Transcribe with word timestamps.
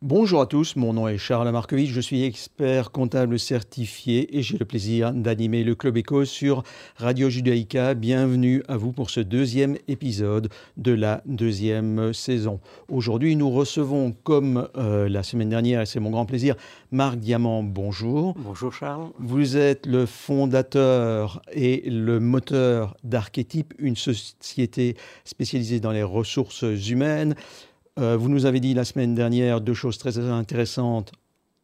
Bonjour 0.00 0.40
à 0.40 0.46
tous, 0.46 0.76
mon 0.76 0.92
nom 0.92 1.08
est 1.08 1.18
Charles 1.18 1.50
Markovitch, 1.50 1.90
je 1.90 2.00
suis 2.00 2.22
expert 2.22 2.92
comptable 2.92 3.36
certifié 3.36 4.38
et 4.38 4.42
j'ai 4.42 4.56
le 4.56 4.64
plaisir 4.64 5.12
d'animer 5.12 5.64
le 5.64 5.74
Club 5.74 5.96
Éco 5.96 6.24
sur 6.24 6.62
Radio 6.98 7.28
Judaïka. 7.28 7.94
Bienvenue 7.94 8.62
à 8.68 8.76
vous 8.76 8.92
pour 8.92 9.10
ce 9.10 9.18
deuxième 9.18 9.76
épisode 9.88 10.50
de 10.76 10.92
la 10.92 11.20
deuxième 11.26 12.12
saison. 12.12 12.60
Aujourd'hui, 12.88 13.34
nous 13.34 13.50
recevons, 13.50 14.14
comme 14.22 14.68
euh, 14.76 15.08
la 15.08 15.24
semaine 15.24 15.48
dernière, 15.48 15.80
et 15.80 15.86
c'est 15.86 15.98
mon 15.98 16.10
grand 16.10 16.26
plaisir, 16.26 16.54
Marc 16.92 17.16
Diamant. 17.16 17.64
Bonjour. 17.64 18.36
Bonjour 18.38 18.72
Charles. 18.72 19.10
Vous 19.18 19.56
êtes 19.56 19.84
le 19.84 20.06
fondateur 20.06 21.42
et 21.50 21.90
le 21.90 22.20
moteur 22.20 22.96
d'Archétype, 23.02 23.74
une 23.80 23.96
société 23.96 24.96
spécialisée 25.24 25.80
dans 25.80 25.90
les 25.90 26.04
ressources 26.04 26.62
humaines. 26.88 27.34
Euh, 27.98 28.16
vous 28.16 28.28
nous 28.28 28.46
avez 28.46 28.60
dit 28.60 28.74
la 28.74 28.84
semaine 28.84 29.14
dernière 29.14 29.60
deux 29.60 29.74
choses 29.74 29.98
très 29.98 30.18
intéressantes 30.18 31.12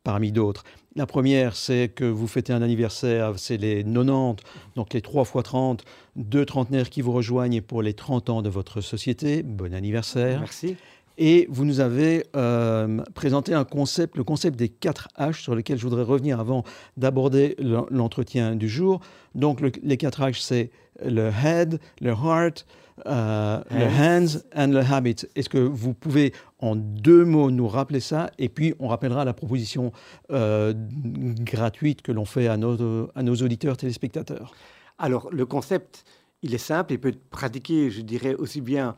parmi 0.02 0.32
d'autres. 0.32 0.64
La 0.96 1.06
première, 1.06 1.56
c'est 1.56 1.88
que 1.88 2.04
vous 2.04 2.26
fêtez 2.26 2.52
un 2.52 2.62
anniversaire, 2.62 3.32
c'est 3.36 3.56
les 3.56 3.84
90, 3.84 4.44
donc 4.76 4.92
les 4.92 5.00
3 5.00 5.24
fois 5.24 5.42
30, 5.42 5.84
deux 6.16 6.44
trentenaires 6.44 6.90
qui 6.90 7.02
vous 7.02 7.12
rejoignent 7.12 7.62
pour 7.62 7.82
les 7.82 7.94
30 7.94 8.30
ans 8.30 8.42
de 8.42 8.48
votre 8.48 8.80
société. 8.80 9.42
Bon 9.42 9.72
anniversaire. 9.74 10.40
Merci. 10.40 10.76
Et 11.16 11.46
vous 11.48 11.64
nous 11.64 11.78
avez 11.78 12.26
euh, 12.34 13.00
présenté 13.14 13.54
un 13.54 13.64
concept, 13.64 14.16
le 14.16 14.24
concept 14.24 14.58
des 14.58 14.68
4 14.68 15.08
H, 15.16 15.42
sur 15.42 15.54
lequel 15.54 15.78
je 15.78 15.84
voudrais 15.84 16.02
revenir 16.02 16.40
avant 16.40 16.64
d'aborder 16.96 17.54
l'entretien 17.90 18.56
du 18.56 18.68
jour. 18.68 19.00
Donc 19.36 19.60
les 19.60 19.96
4 19.96 20.22
H, 20.22 20.40
c'est 20.40 20.70
le 21.04 21.30
head, 21.30 21.78
le 22.00 22.10
heart, 22.10 22.66
euh, 23.06 23.60
le 23.70 23.86
hands. 23.86 24.40
and 24.54 24.68
le 24.68 24.80
habit. 24.80 25.16
Est-ce 25.34 25.48
que 25.48 25.58
vous 25.58 25.94
pouvez 25.94 26.32
en 26.60 26.76
deux 26.76 27.24
mots 27.24 27.50
nous 27.50 27.66
rappeler 27.66 28.00
ça? 28.00 28.30
Et 28.38 28.48
puis 28.48 28.74
on 28.78 28.88
rappellera 28.88 29.24
la 29.24 29.32
proposition 29.32 29.92
euh, 30.30 30.72
gratuite 30.74 32.02
que 32.02 32.12
l'on 32.12 32.24
fait 32.24 32.46
à 32.46 32.56
nos, 32.56 33.10
à 33.14 33.22
nos 33.22 33.34
auditeurs 33.34 33.76
téléspectateurs. 33.76 34.54
Alors 34.98 35.28
le 35.32 35.44
concept, 35.44 36.04
il 36.42 36.54
est 36.54 36.58
simple, 36.58 36.92
il 36.92 37.00
peut 37.00 37.08
être 37.08 37.28
pratiqué, 37.30 37.90
je 37.90 38.00
dirais, 38.00 38.34
aussi 38.34 38.60
bien 38.60 38.94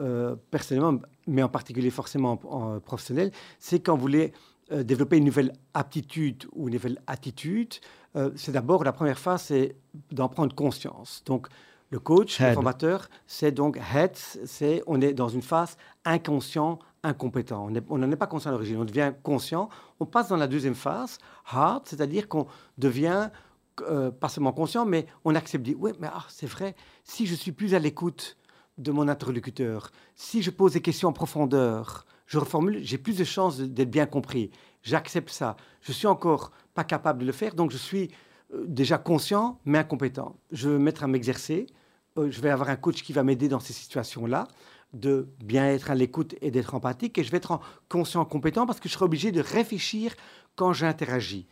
euh, 0.00 0.36
personnellement, 0.50 1.00
mais 1.26 1.42
en 1.42 1.48
particulier 1.48 1.90
forcément 1.90 2.38
en, 2.44 2.78
professionnel, 2.78 3.32
c'est 3.58 3.80
quand 3.80 3.96
vous 3.96 4.02
voulez 4.02 4.32
développer 4.84 5.16
une 5.16 5.24
nouvelle 5.24 5.52
aptitude 5.74 6.44
ou 6.52 6.68
une 6.68 6.74
nouvelle 6.74 7.00
attitude, 7.08 7.74
c'est 8.36 8.52
d'abord 8.52 8.84
la 8.84 8.92
première 8.92 9.18
phase, 9.18 9.42
c'est 9.42 9.74
d'en 10.12 10.28
prendre 10.28 10.54
conscience. 10.54 11.24
Donc, 11.26 11.48
le 11.90 11.98
coach, 11.98 12.40
le 12.40 12.52
formateur, 12.52 13.08
c'est 13.26 13.52
donc 13.52 13.78
head, 13.94 14.12
c'est 14.14 14.82
on 14.86 15.00
est 15.00 15.12
dans 15.12 15.28
une 15.28 15.42
phase 15.42 15.76
inconscient, 16.04 16.78
incompétent. 17.02 17.68
On 17.88 17.98
n'en 17.98 18.10
est 18.10 18.16
pas 18.16 18.26
conscient 18.26 18.50
à 18.50 18.52
l'origine, 18.52 18.78
on 18.78 18.84
devient 18.84 19.12
conscient. 19.22 19.68
On 19.98 20.06
passe 20.06 20.28
dans 20.28 20.36
la 20.36 20.46
deuxième 20.46 20.74
phase, 20.74 21.18
hard, 21.46 21.82
c'est-à-dire 21.86 22.28
qu'on 22.28 22.46
devient 22.78 23.30
euh, 23.82 24.10
pas 24.10 24.28
seulement 24.28 24.52
conscient, 24.52 24.84
mais 24.84 25.06
on 25.24 25.34
accepte, 25.34 25.64
dit, 25.64 25.76
oui, 25.78 25.92
mais 25.98 26.08
ah, 26.12 26.24
c'est 26.28 26.46
vrai, 26.46 26.74
si 27.04 27.26
je 27.26 27.34
suis 27.34 27.52
plus 27.52 27.74
à 27.74 27.78
l'écoute 27.78 28.36
de 28.78 28.92
mon 28.92 29.08
interlocuteur, 29.08 29.90
si 30.14 30.42
je 30.42 30.50
pose 30.50 30.74
des 30.74 30.80
questions 30.80 31.08
en 31.08 31.12
profondeur, 31.12 32.06
je 32.26 32.38
reformule, 32.38 32.80
j'ai 32.82 32.98
plus 32.98 33.18
de 33.18 33.24
chances 33.24 33.58
d'être 33.58 33.90
bien 33.90 34.06
compris. 34.06 34.50
J'accepte 34.82 35.30
ça. 35.30 35.56
Je 35.80 35.92
suis 35.92 36.06
encore 36.06 36.52
pas 36.74 36.84
capable 36.84 37.20
de 37.20 37.26
le 37.26 37.32
faire, 37.32 37.54
donc 37.54 37.72
je 37.72 37.76
suis 37.76 38.10
euh, 38.54 38.64
déjà 38.66 38.98
conscient, 38.98 39.58
mais 39.64 39.78
incompétent. 39.78 40.36
Je 40.52 40.68
veux 40.68 40.78
mettre 40.78 41.02
à 41.04 41.06
m'exercer, 41.06 41.66
je 42.16 42.40
vais 42.40 42.50
avoir 42.50 42.68
un 42.68 42.76
coach 42.76 43.02
qui 43.02 43.12
va 43.12 43.22
m'aider 43.22 43.48
dans 43.48 43.60
ces 43.60 43.72
situations-là, 43.72 44.48
de 44.92 45.28
bien 45.44 45.66
être 45.66 45.90
à 45.90 45.94
l'écoute 45.94 46.34
et 46.40 46.50
d'être 46.50 46.74
empathique, 46.74 47.18
et 47.18 47.24
je 47.24 47.30
vais 47.30 47.36
être 47.36 47.60
conscient, 47.88 48.24
compétent, 48.24 48.66
parce 48.66 48.80
que 48.80 48.88
je 48.88 48.94
serai 48.94 49.04
obligé 49.04 49.32
de 49.32 49.40
réfléchir 49.40 50.14
quand 50.56 50.72
j'interagis. 50.72 51.46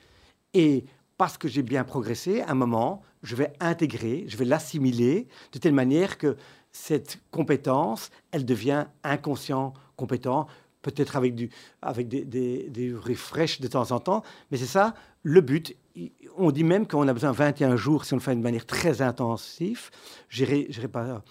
Et 0.54 0.84
parce 1.16 1.38
que 1.38 1.48
j'ai 1.48 1.62
bien 1.62 1.84
progressé, 1.84 2.42
à 2.42 2.50
un 2.50 2.54
moment, 2.54 3.02
je 3.22 3.36
vais 3.36 3.52
intégrer, 3.60 4.24
je 4.28 4.36
vais 4.36 4.44
l'assimiler 4.44 5.28
de 5.52 5.58
telle 5.58 5.74
manière 5.74 6.18
que 6.18 6.36
cette 6.72 7.20
compétence, 7.30 8.10
elle 8.30 8.44
devient 8.44 8.86
inconscient, 9.02 9.74
compétent, 9.96 10.46
peut-être 10.82 11.16
avec, 11.16 11.34
du, 11.34 11.50
avec 11.82 12.08
des, 12.08 12.24
des, 12.24 12.68
des 12.70 12.94
refresh 12.94 13.60
de 13.60 13.68
temps 13.68 13.90
en 13.92 14.00
temps, 14.00 14.22
mais 14.50 14.56
c'est 14.56 14.66
ça 14.66 14.94
le 15.22 15.40
but 15.40 15.76
on 16.36 16.50
dit 16.50 16.64
même 16.64 16.86
qu'on 16.86 17.06
a 17.08 17.12
besoin 17.12 17.32
de 17.32 17.36
21 17.36 17.76
jours 17.76 18.04
si 18.04 18.12
on 18.14 18.16
le 18.16 18.22
fait 18.22 18.34
de 18.34 18.40
manière 18.40 18.66
très 18.66 19.02
intensive. 19.02 19.90
Je 20.28 20.44
n'irai 20.44 20.88
pas, 20.88 21.22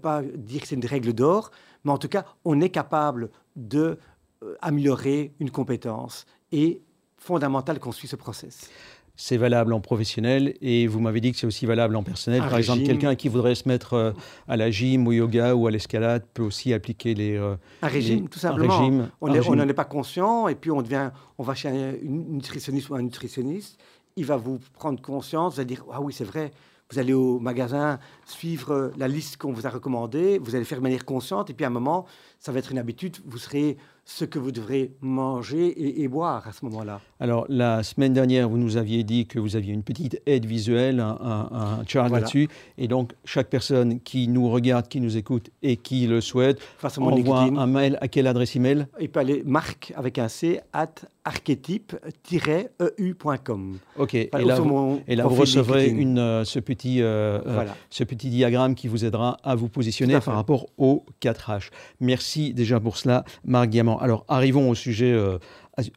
pas 0.00 0.22
dire 0.22 0.62
que 0.62 0.68
c'est 0.68 0.76
une 0.76 0.86
règle 0.86 1.12
d'or, 1.12 1.50
mais 1.84 1.92
en 1.92 1.98
tout 1.98 2.08
cas, 2.08 2.24
on 2.44 2.60
est 2.60 2.70
capable 2.70 3.30
de 3.56 3.98
euh, 4.42 4.56
améliorer 4.62 5.34
une 5.40 5.50
compétence 5.50 6.26
et 6.52 6.82
fondamental 7.18 7.78
qu'on 7.78 7.92
suit 7.92 8.08
ce 8.08 8.16
process. 8.16 8.70
C'est 9.16 9.36
valable 9.36 9.72
en 9.72 9.80
professionnel 9.80 10.54
et 10.60 10.86
vous 10.88 10.98
m'avez 10.98 11.20
dit 11.20 11.30
que 11.30 11.38
c'est 11.38 11.46
aussi 11.46 11.66
valable 11.66 11.94
en 11.94 12.02
personnel. 12.02 12.40
Par 12.40 12.56
exemple, 12.56 12.82
quelqu'un 12.82 13.14
qui 13.14 13.28
voudrait 13.28 13.54
se 13.54 13.68
mettre 13.68 13.94
euh, 13.94 14.12
à 14.48 14.56
la 14.56 14.70
gym, 14.70 15.06
au 15.06 15.12
yoga 15.12 15.54
ou 15.54 15.68
à 15.68 15.70
l'escalade 15.70 16.24
peut 16.34 16.42
aussi 16.42 16.72
appliquer 16.72 17.14
les. 17.14 17.36
Euh, 17.36 17.54
un 17.82 17.88
régime, 17.88 18.28
tout 18.28 18.40
simplement. 18.40 18.78
Régime, 18.78 19.08
on 19.20 19.28
n'en 19.28 19.68
est, 19.68 19.72
pas 19.72 19.84
conscient 19.84 20.48
et 20.48 20.56
puis 20.56 20.70
on 20.72 20.82
devient, 20.82 21.10
on 21.38 21.44
va 21.44 21.54
chez 21.54 21.68
un 21.68 21.92
nutritionniste 22.02 22.90
ou 22.90 22.96
un 22.96 23.02
nutritionniste 23.02 23.78
il 24.16 24.24
va 24.24 24.36
vous 24.36 24.58
prendre 24.74 25.00
conscience, 25.00 25.54
vous 25.54 25.60
allez 25.60 25.74
dire, 25.74 25.84
ah 25.92 26.00
oui, 26.00 26.12
c'est 26.12 26.24
vrai, 26.24 26.52
vous 26.90 26.98
allez 26.98 27.12
au 27.12 27.40
magasin 27.40 27.98
suivre 28.26 28.92
la 28.96 29.08
liste 29.08 29.36
qu'on 29.36 29.52
vous 29.52 29.66
a 29.66 29.70
recommandée, 29.70 30.38
vous 30.38 30.54
allez 30.54 30.64
faire 30.64 30.78
de 30.78 30.82
manière 30.82 31.04
consciente, 31.04 31.50
et 31.50 31.54
puis 31.54 31.64
à 31.64 31.68
un 31.68 31.72
moment, 31.72 32.06
ça 32.38 32.52
va 32.52 32.58
être 32.58 32.70
une 32.70 32.78
habitude, 32.78 33.16
vous 33.24 33.38
serez 33.38 33.76
ce 34.04 34.24
que 34.24 34.38
vous 34.38 34.52
devrez 34.52 34.92
manger 35.00 36.02
et, 36.02 36.08
boire 36.08 36.46
à 36.46 36.52
ce 36.52 36.64
moment-là. 36.66 37.00
Alors, 37.20 37.46
la 37.48 37.82
semaine 37.82 38.12
dernière, 38.12 38.48
vous 38.48 38.58
nous 38.58 38.76
aviez 38.76 39.02
dit 39.02 39.26
que 39.26 39.38
vous 39.38 39.56
aviez 39.56 39.72
une 39.72 39.82
petite 39.82 40.20
aide 40.26 40.44
visuelle, 40.44 41.00
un, 41.00 41.82
chart 41.86 42.10
là-dessus. 42.10 42.48
Et 42.76 42.86
donc, 42.86 43.12
chaque 43.24 43.48
personne 43.48 44.00
qui 44.00 44.28
nous 44.28 44.50
regarde, 44.50 44.88
qui 44.88 45.00
nous 45.00 45.16
écoute 45.16 45.50
et 45.62 45.76
qui 45.76 46.06
le 46.06 46.20
souhaite, 46.20 46.60
envoie 46.98 47.40
un 47.40 47.66
mail 47.66 47.98
à 48.00 48.08
quelle 48.08 48.26
adresse 48.26 48.56
email? 48.56 48.86
Il 49.00 49.08
peut 49.08 49.20
aller 49.20 49.42
marc 49.44 49.92
avec 49.96 50.18
un 50.18 50.28
C 50.28 50.60
at 50.72 50.94
archétype-eu.com. 51.24 53.78
OK. 53.96 54.14
et 54.14 54.28
là, 54.32 54.60
vous, 54.60 55.00
et 55.08 55.16
là 55.16 55.26
vous, 55.26 55.34
recevrez 55.34 55.88
une, 55.88 56.18
euh, 56.18 56.44
ce, 56.44 56.58
petit, 56.58 57.00
euh, 57.00 57.40
euh, 57.46 57.64
ce 57.88 58.04
petit 58.04 58.28
diagramme 58.28 58.74
qui 58.74 58.88
vous 58.88 59.06
aidera 59.06 59.38
à 59.42 59.54
vous 59.54 59.70
positionner 59.70 60.20
par 60.20 60.34
rapport 60.34 60.66
aux 60.76 61.06
4H. 61.22 61.70
Merci 62.00 62.52
déjà 62.52 62.78
pour 62.78 62.98
cela, 62.98 63.24
Marc 63.44 63.70
Diamant. 63.70 63.93
Alors 63.98 64.24
arrivons 64.28 64.70
au 64.70 64.74
sujet, 64.74 65.12
euh, 65.12 65.38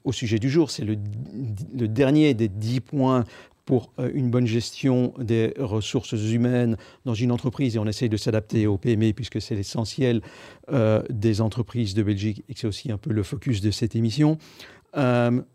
au 0.03 0.12
sujet 0.12 0.40
du 0.40 0.50
jour. 0.50 0.72
C'est 0.72 0.85
le, 0.85 0.96
dernier 1.88 2.34
des 2.34 2.47
dix 2.47 2.80
points 2.80 3.24
pour 3.66 3.91
euh, 4.00 4.09
une 4.13 4.30
bonne 4.30 4.47
gestion 4.47 5.13
des 5.19 5.53
ressources 5.59 6.13
humaines 6.13 6.78
dans 7.06 7.13
une 7.13 7.31
entreprise 7.31 7.75
et 7.75 7.80
on 7.80 7.85
essaye 7.85 8.09
de 8.09 8.18
s'adapter 8.18 8.68
au 8.68 8.78
PME 8.78 9.13
puisque 9.13 9.41
c'est 9.41 9.56
l'essentiel 9.56 10.22
euh, 10.72 11.02
des 11.09 11.41
entreprises 11.41 11.94
de 11.94 12.03
Belgique 12.03 12.44
et 12.47 12.53
que 12.53 12.59
c'est 12.59 12.68
aussi 12.68 12.91
un 12.91 12.97
peu 12.97 13.12
le 13.12 13.24
focus 13.24 13.62
de 13.62 13.72
cette 13.72 13.96
émission. 13.96 14.38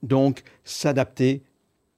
donc 0.03 0.43
s'adapter 0.63 1.43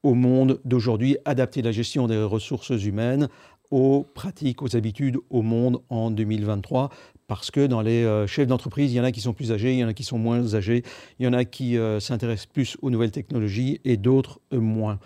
au 0.02 0.14
monde 0.14 0.60
d'aujourd'hui, 0.64 1.16
adapter 1.24 1.62
la 1.62 1.72
gestion 1.72 2.06
des 2.06 2.22
ressources 2.22 2.70
humaines 2.70 3.28
aux 3.70 4.06
pratiques, 4.14 4.62
aux 4.62 4.76
habitudes, 4.76 5.18
au 5.30 5.42
monde 5.42 5.80
en 5.88 6.10
2023 6.10 6.90
parce 7.26 7.50
que 7.50 7.66
dans 7.66 7.80
les 7.80 8.04
euh, 8.04 8.26
chefs 8.26 8.46
d'entreprise, 8.46 8.92
il 8.92 8.96
y 8.96 9.00
en 9.00 9.04
a 9.04 9.12
qui 9.12 9.20
sont 9.20 9.32
plus 9.32 9.52
âgés, 9.52 9.72
il 9.72 9.78
y 9.78 9.84
en 9.84 9.88
a 9.88 9.94
qui 9.94 10.04
sont 10.04 10.18
moins 10.18 10.54
âgés, 10.54 10.82
il 11.18 11.24
y 11.24 11.28
en 11.28 11.32
a 11.32 11.44
qui 11.44 11.78
euh, 11.78 12.00
s'intéressent 12.00 12.46
plus 12.46 12.76
aux 12.82 12.90
nouvelles 12.90 13.12
technologies 13.12 13.80
et 13.84 13.96
d'autres 13.96 14.40
euh, 14.52 14.60
moins. 14.60 14.98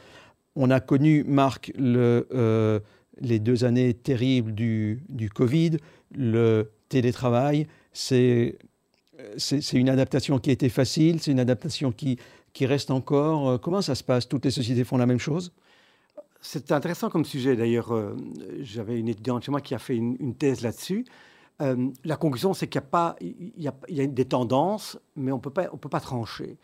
On 0.56 0.71
a 0.71 0.81
connu, 0.81 1.25
Marc, 1.25 1.73
le, 1.79 2.83
les 3.21 3.39
deux 3.39 3.65
années 3.65 3.95
terribles 3.95 4.53
du, 4.53 5.31
Covid, 5.33 5.77
le 6.12 6.73
télétravail. 6.89 7.69
C'est 7.93 8.59
une 9.73 9.88
adaptation 9.88 10.41
qui 10.41 10.50
a 10.50 10.53
été 10.53 10.69
facile, 10.69 11.21
c'est 11.21 11.31
une 11.31 11.38
adaptation 11.38 11.93
qui, 11.93 12.19
reste 12.61 12.91
encore. 12.91 13.61
Comment 13.61 13.82
ça 13.82 13.94
se 13.94 14.03
passe? 14.03 14.29
Toutes 14.29 14.47
les 14.47 14.50
sociétés 14.50 14.82
font 14.82 14.97
la 14.97 15.06
même 15.06 15.21
chose? 15.21 15.53
C'est 16.41 16.73
intéressant 16.73 17.09
comme 17.09 17.25
sujet. 17.25 17.55
D'ailleurs, 17.55 17.97
j'avais 18.61 18.99
une 18.99 19.06
étudiante 19.06 19.44
chez 19.44 19.53
moi 19.53 19.61
qui 19.61 19.76
a 19.76 19.79
fait 19.79 19.94
une 19.94 20.35
thèse 20.35 20.62
là-dessus. 20.62 21.05
Euh, 21.60 21.90
la 22.05 22.16
conclusion, 22.16 22.55
c'est 22.55 22.69
qu'il 22.69 22.82
y 23.56 23.69
a 23.69 23.75
y 23.88 24.08
des 24.08 24.25
tendances, 24.25 24.99
mais 25.16 25.32
on 25.32 25.38
peut 25.38 25.50
pas, 25.50 25.66
on 25.72 25.76
peut 25.76 25.88
pas 25.88 26.00
trancher. 26.00 26.58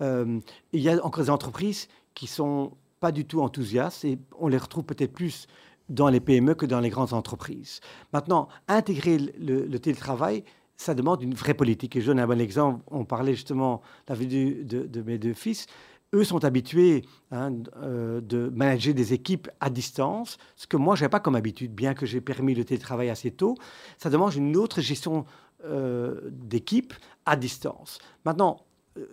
Euh, 0.00 0.40
il 0.72 0.80
y 0.80 0.88
a 0.88 1.04
encore 1.04 1.24
des 1.24 1.30
entreprises 1.30 1.88
qui 2.14 2.26
sont 2.26 2.72
pas 3.00 3.12
du 3.12 3.24
tout 3.24 3.40
enthousiastes 3.42 4.04
et 4.04 4.18
on 4.38 4.48
les 4.48 4.58
retrouve 4.58 4.84
peut-être 4.84 5.12
plus 5.12 5.46
dans 5.88 6.08
les 6.08 6.20
PME 6.20 6.54
que 6.54 6.66
dans 6.66 6.80
les 6.80 6.90
grandes 6.90 7.12
entreprises. 7.12 7.80
Maintenant, 8.12 8.48
intégrer 8.66 9.18
le, 9.18 9.78
télétravail, 9.78 10.44
ça 10.76 10.94
demande 10.94 11.22
une 11.22 11.34
vraie 11.34 11.54
politique. 11.54 11.96
Et 11.96 12.00
je 12.00 12.06
donne 12.06 12.20
un 12.20 12.26
bon 12.26 12.40
exemple. 12.40 12.82
On 12.88 13.04
parlait 13.04 13.34
justement 13.34 13.80
la 14.08 14.14
vie 14.14 14.26
de, 14.26 14.86
de 14.86 15.02
mes 15.02 15.18
deux 15.18 15.34
fils 15.34 15.66
eux 16.14 16.24
sont 16.24 16.44
habitués 16.44 17.04
hein, 17.30 17.52
euh, 17.76 18.20
de 18.20 18.50
manager 18.54 18.94
des 18.94 19.12
équipes 19.12 19.48
à 19.60 19.70
distance, 19.70 20.38
ce 20.56 20.66
que 20.66 20.76
moi, 20.76 20.96
je 20.96 21.04
n'ai 21.04 21.08
pas 21.08 21.20
comme 21.20 21.36
habitude, 21.36 21.74
bien 21.74 21.94
que 21.94 22.06
j'ai 22.06 22.20
permis 22.20 22.54
le 22.54 22.64
télétravail 22.64 23.10
assez 23.10 23.30
tôt. 23.30 23.56
Ça 23.98 24.10
demande 24.10 24.34
une 24.34 24.56
autre 24.56 24.80
gestion 24.80 25.26
euh, 25.64 26.20
d'équipe 26.30 26.94
à 27.26 27.36
distance. 27.36 27.98
Maintenant, 28.24 28.64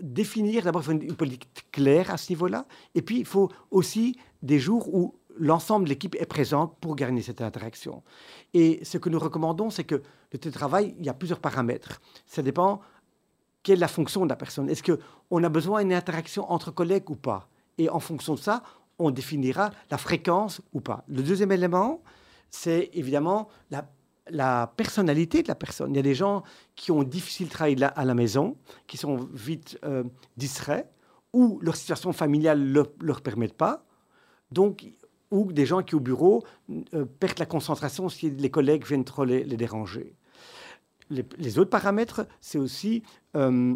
définir 0.01 0.63
d'abord 0.63 0.89
une 0.89 1.15
politique 1.15 1.65
claire 1.71 2.11
à 2.11 2.17
ce 2.17 2.31
niveau-là. 2.31 2.65
Et 2.95 3.01
puis, 3.01 3.19
il 3.19 3.25
faut 3.25 3.51
aussi 3.71 4.17
des 4.41 4.59
jours 4.59 4.93
où 4.93 5.15
l'ensemble 5.37 5.85
de 5.85 5.89
l'équipe 5.89 6.15
est 6.15 6.25
présente 6.25 6.77
pour 6.79 6.95
gagner 6.95 7.21
cette 7.21 7.41
interaction. 7.41 8.03
Et 8.53 8.79
ce 8.83 8.97
que 8.97 9.09
nous 9.09 9.19
recommandons, 9.19 9.69
c'est 9.69 9.83
que 9.83 10.01
le 10.31 10.39
télétravail, 10.39 10.95
il 10.99 11.05
y 11.05 11.09
a 11.09 11.13
plusieurs 11.13 11.39
paramètres. 11.39 12.01
Ça 12.25 12.41
dépend 12.41 12.81
quelle 13.65 13.77
est 13.77 13.81
la 13.81 13.87
fonction 13.87 14.25
de 14.25 14.29
la 14.29 14.35
personne. 14.35 14.69
Est-ce 14.69 14.83
qu'on 14.83 15.43
a 15.43 15.49
besoin 15.49 15.81
d'une 15.81 15.93
interaction 15.93 16.49
entre 16.51 16.69
collègues 16.69 17.09
ou 17.09 17.15
pas? 17.15 17.49
Et 17.79 17.89
en 17.89 17.99
fonction 17.99 18.35
de 18.35 18.39
ça, 18.39 18.61
on 18.99 19.09
définira 19.09 19.71
la 19.89 19.97
fréquence 19.97 20.61
ou 20.71 20.81
pas. 20.81 21.03
Le 21.07 21.23
deuxième 21.23 21.51
élément, 21.51 22.03
c'est 22.51 22.91
évidemment 22.93 23.49
la, 23.71 24.67
personnalité 24.77 25.41
de 25.41 25.47
la 25.47 25.55
personne. 25.55 25.91
Il 25.93 25.95
y 25.95 25.99
a 25.99 26.03
des 26.03 26.13
gens 26.13 26.43
qui 26.75 26.91
ont 26.91 27.01
difficile 27.01 27.47
de 27.47 27.51
travailler 27.51 27.83
à 27.83 28.05
la 28.05 28.13
maison, 28.13 28.55
qui 28.85 28.97
sont 28.97 29.27
vite 29.33 29.79
euh, 29.83 30.03
distraits, 30.37 30.87
ou 31.33 31.59
leur 31.63 31.75
situation 31.75 32.13
familiale 32.13 32.59
ne 32.59 32.83
leur 33.01 33.21
permet 33.21 33.47
pas. 33.47 33.83
Donc, 34.51 34.85
ou 35.31 35.51
des 35.51 35.65
gens 35.65 35.81
qui, 35.81 35.95
au 35.95 35.99
bureau, 35.99 36.43
euh, 36.93 37.05
perdent 37.19 37.39
la 37.39 37.47
concentration 37.47 38.09
si 38.09 38.29
les 38.29 38.51
collègues 38.51 38.85
viennent 38.85 39.03
trop 39.03 39.25
les, 39.25 39.43
déranger. 39.43 40.15
Les, 41.09 41.59
autres 41.59 41.69
paramètres, 41.69 42.27
c'est 42.41 42.57
aussi 42.57 43.03
euh, 43.35 43.75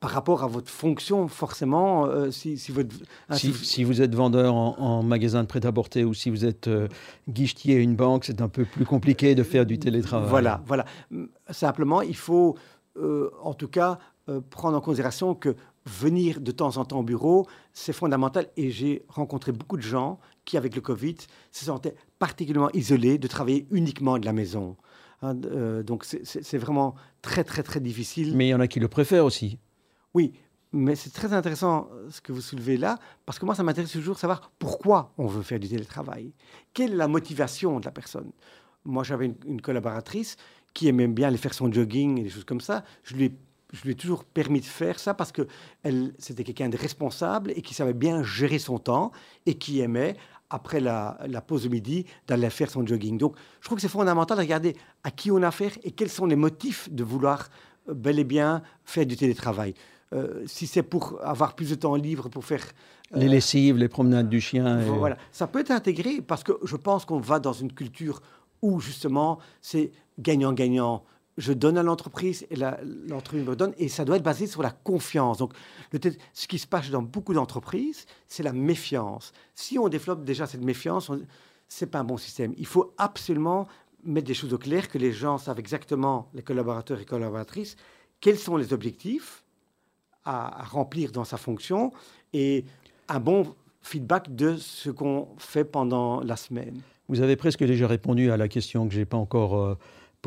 par 0.00 0.10
rapport 0.10 0.44
à 0.44 0.46
votre 0.46 0.70
fonction, 0.70 1.26
forcément, 1.28 2.06
euh, 2.06 2.30
si, 2.30 2.56
votre, 2.70 2.94
hein, 3.28 3.36
si, 3.36 3.84
vous 3.84 4.02
êtes 4.02 4.14
vendeur 4.14 4.54
en, 4.54 5.02
magasin 5.02 5.42
de 5.42 5.48
prêt-à-porter 5.48 6.04
ou 6.04 6.14
si 6.14 6.30
vous 6.30 6.44
êtes 6.44 6.68
guichetier 7.28 7.76
à 7.76 7.78
une 7.78 7.96
banque, 7.96 8.24
c'est 8.24 8.40
un 8.42 8.48
peu 8.48 8.64
plus 8.64 8.84
compliqué 8.84 9.34
de 9.34 9.42
faire 9.42 9.64
du 9.64 9.78
télétravail. 9.78 10.28
Voilà, 10.28 10.62
voilà. 10.66 10.84
Simplement, 11.50 12.02
il 12.02 12.16
faut, 12.16 12.56
en 13.42 13.54
tout 13.54 13.68
cas, 13.68 13.98
prendre 14.50 14.76
en 14.76 14.80
considération 14.80 15.34
que 15.34 15.56
venir 15.88 16.40
de 16.40 16.52
temps 16.52 16.76
en 16.76 16.84
temps 16.84 17.00
au 17.00 17.02
bureau, 17.02 17.46
c'est 17.72 17.92
fondamental. 17.92 18.48
Et 18.56 18.70
j'ai 18.70 19.04
rencontré 19.08 19.52
beaucoup 19.52 19.76
de 19.76 19.82
gens 19.82 20.20
qui, 20.44 20.56
avec 20.56 20.74
le 20.74 20.80
Covid, 20.80 21.16
se 21.50 21.64
sentaient 21.64 21.94
particulièrement 22.18 22.70
isolés 22.72 23.18
de 23.18 23.26
travailler 23.26 23.66
uniquement 23.70 24.18
de 24.18 24.26
la 24.26 24.32
maison. 24.32 24.76
Hein, 25.22 25.36
euh, 25.46 25.82
donc 25.82 26.04
c'est 26.04 26.58
vraiment 26.58 26.94
très, 27.22 27.44
très, 27.44 27.62
très 27.62 27.80
difficile. 27.80 28.36
Mais 28.36 28.46
il 28.46 28.50
y 28.50 28.54
en 28.54 28.60
a 28.60 28.68
qui 28.68 28.80
le 28.80 28.88
préfèrent 28.88 29.24
aussi. 29.24 29.58
Oui, 30.14 30.32
mais 30.72 30.94
c'est 30.94 31.10
très 31.10 31.32
intéressant 31.32 31.88
euh, 31.92 32.08
ce 32.10 32.20
que 32.20 32.32
vous 32.32 32.40
soulevez 32.40 32.76
là, 32.76 32.98
parce 33.26 33.38
que 33.38 33.44
moi, 33.44 33.54
ça 33.54 33.62
m'intéresse 33.62 33.92
toujours 33.92 34.14
de 34.14 34.20
savoir 34.20 34.50
pourquoi 34.58 35.12
on 35.18 35.26
veut 35.26 35.42
faire 35.42 35.58
du 35.58 35.68
télétravail. 35.68 36.32
Quelle 36.72 36.92
est 36.92 36.96
la 36.96 37.08
motivation 37.08 37.80
de 37.80 37.84
la 37.84 37.90
personne? 37.90 38.30
Moi, 38.84 39.02
j'avais 39.02 39.26
une, 39.26 39.36
une, 39.46 39.60
collaboratrice 39.60 40.36
qui 40.72 40.88
aimait 40.88 41.08
bien 41.08 41.28
aller 41.28 41.36
faire 41.36 41.54
son 41.54 41.70
jogging 41.70 42.18
et 42.18 42.22
des 42.22 42.30
choses 42.30 42.44
comme 42.44 42.60
ça. 42.60 42.84
Je 43.02 43.14
lui 43.16 43.24
ai 43.24 43.32
je 43.72 43.82
lui 43.82 43.90
ai 43.90 43.94
toujours 43.94 44.24
permis 44.24 44.60
de 44.60 44.64
faire 44.64 44.98
ça 44.98 45.14
parce 45.14 45.32
que 45.32 45.46
c'était 46.18 46.44
quelqu'un 46.44 46.68
de 46.68 46.76
responsable 46.76 47.52
et 47.54 47.62
qui 47.62 47.74
savait 47.74 47.92
bien 47.92 48.22
gérer 48.22 48.58
son 48.58 48.78
temps 48.78 49.12
et 49.46 49.54
qui 49.54 49.80
aimait, 49.80 50.16
après 50.50 50.80
la, 50.80 51.18
pause 51.46 51.64
de 51.64 51.68
midi, 51.68 52.06
d'aller 52.26 52.50
faire 52.50 52.70
son 52.70 52.86
jogging. 52.86 53.18
Donc, 53.18 53.34
je 53.60 53.66
trouve 53.66 53.76
que 53.76 53.82
c'est 53.82 53.88
fondamental 53.88 54.36
de 54.36 54.42
regarder 54.42 54.76
à 55.04 55.10
qui 55.10 55.30
on 55.30 55.42
a 55.42 55.48
affaire 55.48 55.72
et 55.82 55.90
quels 55.90 56.08
sont 56.08 56.26
les 56.26 56.36
motifs 56.36 56.90
de 56.90 57.04
vouloir 57.04 57.48
euh, 57.88 57.94
bel 57.94 58.18
et 58.18 58.24
bien 58.24 58.62
faire 58.84 59.06
du 59.06 59.16
télétravail. 59.16 59.74
Euh, 60.14 60.42
si 60.46 60.66
c'est 60.66 60.82
pour 60.82 61.18
avoir 61.22 61.54
plus 61.54 61.70
de 61.70 61.74
temps 61.74 61.94
libre 61.94 62.28
pour 62.28 62.44
faire... 62.44 62.64
Euh, 63.14 63.18
les 63.18 63.28
lessives, 63.28 63.76
les 63.76 63.88
promenades 63.88 64.28
du 64.28 64.40
chien. 64.40 64.80
Voilà, 64.80 65.18
ça 65.32 65.46
peut 65.46 65.60
être 65.60 65.70
intégré 65.70 66.22
parce 66.22 66.42
que 66.42 66.52
je 66.64 66.76
pense 66.76 67.04
qu'on 67.04 67.20
va 67.20 67.40
dans 67.40 67.52
une 67.52 67.72
culture 67.72 68.22
où 68.62 68.80
justement 68.80 69.38
c'est 69.60 69.92
gagnant-gagnant 70.18 71.04
je 71.38 71.52
donne 71.52 71.78
à 71.78 71.82
l'entreprise 71.82 72.46
et 72.50 72.56
l'entreprise 72.56 73.46
me 73.46 73.56
donne, 73.56 73.72
et 73.78 73.88
ça 73.88 74.04
doit 74.04 74.16
être 74.16 74.22
basé 74.22 74.46
sur 74.46 74.62
la 74.62 74.70
confiance. 74.70 75.38
Donc, 75.38 75.54
ce 76.34 76.46
qui 76.46 76.58
se 76.58 76.66
passe 76.66 76.90
dans 76.90 77.02
beaucoup 77.02 77.32
d'entreprises, 77.32 78.06
c'est 78.26 78.42
la 78.42 78.52
méfiance. 78.52 79.32
Si 79.54 79.78
on 79.78 79.88
développe 79.88 80.24
déjà 80.24 80.46
cette 80.46 80.64
méfiance, 80.64 81.10
c'est 81.68 81.86
pas 81.86 82.00
un 82.00 82.04
bon 82.04 82.16
système. 82.16 82.52
Il 82.58 82.66
faut 82.66 82.92
absolument 82.98 83.68
mettre 84.04 84.26
des 84.26 84.34
choses 84.34 84.52
au 84.52 84.58
clair, 84.58 84.88
que 84.88 84.98
les 84.98 85.12
gens 85.12 85.38
savent 85.38 85.58
exactement, 85.60 86.28
les 86.34 86.42
collaborateurs 86.42 87.00
et 87.00 87.04
collaboratrices, 87.04 87.76
quels 88.20 88.38
sont 88.38 88.56
les 88.56 88.72
objectifs 88.72 89.44
à, 90.24 90.64
remplir 90.64 91.12
dans 91.12 91.24
sa 91.24 91.36
fonction 91.36 91.92
et 92.32 92.64
un 93.08 93.20
bon 93.20 93.54
feedback 93.80 94.34
de 94.34 94.56
ce 94.56 94.90
qu'on 94.90 95.28
fait 95.38 95.64
pendant 95.64 96.20
la 96.20 96.36
semaine. 96.36 96.80
Vous 97.08 97.22
avez 97.22 97.36
presque 97.36 97.64
déjà 97.64 97.86
répondu 97.86 98.30
à 98.30 98.36
la 98.36 98.48
question 98.48 98.86
que 98.86 98.92
je 98.92 98.98
n'ai 98.98 99.06
pas 99.06 99.16
encore 99.16 99.56
euh, 99.56 99.78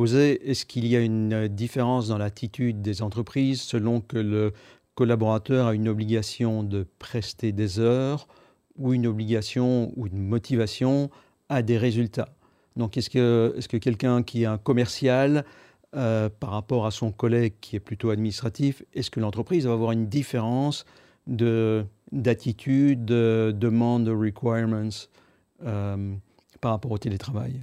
Est-ce 0.06 0.66
qu'il 0.66 0.88
y 0.88 0.96
a 0.96 1.00
une 1.00 1.48
différence 1.48 2.08
dans 2.08 2.18
l'attitude 2.18 2.82
des 2.82 3.02
entreprises 3.02 3.62
selon 3.62 4.02
que 4.02 4.18
le 4.18 4.54
collaborateur 4.96 5.68
a 5.68 5.74
une 5.74 5.88
obligation 5.88 6.64
de 6.64 6.86
prester 7.00 7.52
des 7.52 7.80
heures 7.80 8.28
ou 8.78 8.94
une 8.94 9.08
obligation 9.08 9.94
ou 9.96 10.08
une 10.08 10.20
motivation 10.20 11.10
à 11.50 11.62
des 11.62 11.78
résultats? 11.78 12.30
Donc 12.78 12.98
est-ce 12.98 13.10
que, 13.10 13.54
est 13.58 13.68
que 13.68 13.78
quelqu'un 13.78 14.24
qui 14.24 14.44
est 14.44 14.46
un 14.46 14.58
commercial 14.58 15.46
euh, 15.94 16.30
par 16.30 16.52
rapport 16.52 16.86
à 16.86 16.92
son 16.92 17.12
collègue 17.12 17.56
qui 17.60 17.76
est 17.76 17.82
plutôt 17.82 18.12
administratif, 18.12 18.82
est-ce 18.94 19.12
que 19.12 19.20
l'entreprise 19.20 19.66
va 19.66 19.74
avoir 19.74 19.92
une 19.92 20.08
différence 20.08 20.86
d'attitude, 21.28 23.04
de, 23.04 23.54
demande, 23.54 24.06
de 24.06 24.12
requirements 24.12 24.90
euh, 25.66 26.16
par 26.62 26.72
rapport 26.72 26.92
au 26.92 26.98
télétravail? 26.98 27.62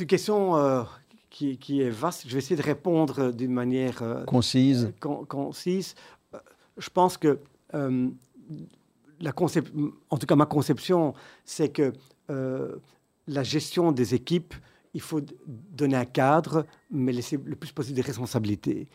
C'est 0.00 0.04
une 0.04 0.08
question 0.08 0.56
euh, 0.56 0.82
qui, 1.28 1.82
est 1.82 1.90
vaste. 1.90 2.22
Je 2.26 2.32
vais 2.32 2.38
essayer 2.38 2.56
de 2.56 2.62
répondre 2.62 3.32
d'une 3.32 3.52
manière 3.52 4.02
euh, 4.02 4.24
concise. 4.24 4.94
concise. 4.98 5.94
Euh, 6.32 6.38
je 6.78 6.88
pense 6.88 7.18
que 7.18 7.38
la 7.74 9.34
en 10.08 10.16
tout 10.16 10.26
cas 10.26 10.36
ma 10.36 10.46
conception, 10.46 11.12
c'est 11.44 11.68
que 11.68 11.92
la 12.28 13.42
gestion 13.42 13.92
des 13.92 14.14
équipes, 14.14 14.54
il 14.94 15.02
faut 15.02 15.20
donner 15.46 15.96
un 15.96 16.06
cadre, 16.06 16.64
mais 16.90 17.12
laisser 17.12 17.38
le 17.44 17.54
plus 17.54 17.70
possible 17.70 17.96
des 17.96 18.02
responsabilités. 18.02 18.88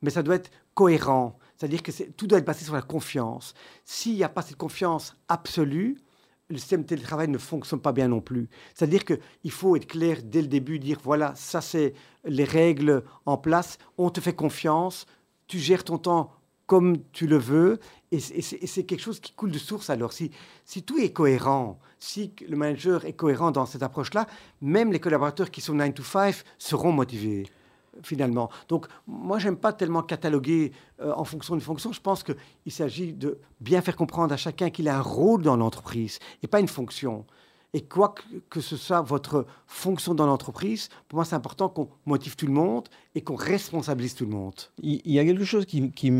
Mais 0.00 0.08
ça 0.08 0.22
doit 0.22 0.36
être 0.36 0.50
cohérent, 0.72 1.38
c'est-à-dire 1.58 1.82
que 1.82 1.92
tout 2.16 2.26
doit 2.26 2.38
être 2.38 2.46
basé 2.46 2.64
sur 2.64 2.74
la 2.74 2.82
confiance. 2.82 3.52
S'il 3.84 4.14
n'y 4.14 4.24
a 4.24 4.30
pas 4.30 4.40
cette 4.40 4.56
confiance 4.56 5.14
absolue, 5.28 5.98
le 6.50 6.58
système 6.58 6.84
télétravail 6.84 7.28
ne 7.28 7.38
fonctionne 7.38 7.80
pas 7.80 7.92
bien 7.92 8.08
non 8.08 8.20
plus. 8.20 8.48
C'est-à-dire 8.74 9.04
qu'il 9.04 9.50
faut 9.50 9.76
être 9.76 9.86
clair 9.86 10.18
dès 10.22 10.42
le 10.42 10.48
début, 10.48 10.78
dire 10.78 10.98
voilà, 11.02 11.32
ça 11.36 11.60
c'est 11.60 11.94
les 12.24 12.44
règles 12.44 13.02
en 13.24 13.38
place, 13.38 13.78
on 13.96 14.10
te 14.10 14.20
fait 14.20 14.34
confiance, 14.34 15.06
tu 15.46 15.58
gères 15.58 15.84
ton 15.84 15.98
temps 15.98 16.32
comme 16.66 16.98
tu 17.10 17.26
le 17.26 17.36
veux, 17.36 17.80
et 18.12 18.20
c'est 18.20 18.84
quelque 18.84 19.00
chose 19.00 19.18
qui 19.18 19.32
coule 19.32 19.50
de 19.50 19.58
source 19.58 19.90
alors. 19.90 20.12
Si, 20.12 20.30
si 20.64 20.84
tout 20.84 20.98
est 20.98 21.12
cohérent, 21.12 21.80
si 21.98 22.32
le 22.48 22.56
manager 22.56 23.04
est 23.06 23.12
cohérent 23.12 23.50
dans 23.50 23.66
cette 23.66 23.82
approche-là, 23.82 24.26
même 24.60 24.92
les 24.92 25.00
collaborateurs 25.00 25.50
qui 25.50 25.60
sont 25.60 25.74
9 25.74 25.94
to 25.94 26.04
5 26.04 26.36
seront 26.58 26.92
motivés 26.92 27.46
finalement. 28.02 28.50
Donc, 28.68 28.86
moi, 29.06 29.38
j'aime 29.38 29.56
pas 29.56 29.72
tellement 29.72 30.02
cataloguer 30.02 30.72
euh, 31.00 31.12
en 31.16 31.24
fonction 31.24 31.54
d'une 31.54 31.64
fonction. 31.64 31.92
Je 31.92 32.00
pense 32.00 32.22
qu'il 32.22 32.72
s'agit 32.72 33.12
de 33.12 33.38
bien 33.60 33.80
faire 33.80 33.96
comprendre 33.96 34.32
à 34.32 34.36
chacun 34.36 34.70
qu'il 34.70 34.88
a 34.88 34.98
un 34.98 35.02
rôle 35.02 35.42
dans 35.42 35.56
l'entreprise 35.56 36.18
et 36.42 36.46
pas 36.46 36.60
une 36.60 36.68
fonction. 36.68 37.24
Et 37.72 37.82
quoi 37.82 38.14
que, 38.48 38.60
ce 38.60 38.76
soit 38.76 39.00
votre 39.00 39.46
fonction 39.66 40.12
dans 40.12 40.26
l'entreprise, 40.26 40.88
pour 41.06 41.18
moi, 41.18 41.24
c'est 41.24 41.36
important 41.36 41.68
qu'on 41.68 41.88
motive 42.04 42.34
tout 42.34 42.46
le 42.46 42.52
monde 42.52 42.88
et 43.14 43.20
qu'on 43.20 43.36
responsabilise 43.36 44.16
tout 44.16 44.24
le 44.24 44.32
monde. 44.32 44.54
Il 44.82 45.00
y 45.04 45.20
a 45.20 45.24
quelque 45.24 45.44
chose 45.44 45.66
qui, 45.66 46.10